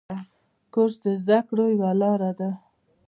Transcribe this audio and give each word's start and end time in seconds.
کورس 0.73 0.95
د 1.03 1.05
زده 1.21 1.39
کړو 1.47 1.65
یوه 1.75 1.91
لاره 2.01 2.31
ده. 2.39 2.49